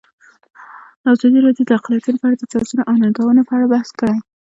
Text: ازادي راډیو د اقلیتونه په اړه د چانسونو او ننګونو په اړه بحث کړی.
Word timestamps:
ازادي 1.11 1.39
راډیو 1.45 1.67
د 1.67 1.71
اقلیتونه 1.79 2.17
په 2.19 2.25
اړه 2.27 2.37
د 2.39 2.43
چانسونو 2.51 2.83
او 2.89 2.95
ننګونو 3.01 3.41
په 3.47 3.53
اړه 3.57 3.71
بحث 3.73 3.89
کړی. 3.99 4.17